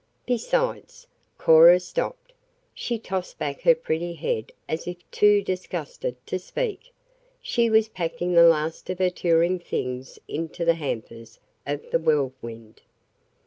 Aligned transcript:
Besides" 0.25 1.05
Cora 1.37 1.79
stopped. 1.79 2.33
She 2.73 2.97
tossed 2.97 3.37
back 3.37 3.61
her 3.61 3.75
pretty 3.75 4.15
head 4.15 4.51
as 4.67 4.87
if 4.87 4.97
too 5.11 5.43
disgusted 5.43 6.15
to 6.25 6.39
speak. 6.39 6.91
She 7.39 7.69
was 7.69 7.87
packing 7.89 8.33
the 8.33 8.41
last 8.47 8.89
of 8.89 8.97
her 8.97 9.11
touring 9.11 9.59
things 9.59 10.17
into 10.27 10.65
the 10.65 10.73
hampers 10.73 11.39
of 11.67 11.87
the 11.91 11.99
Whirlwind. 11.99 12.81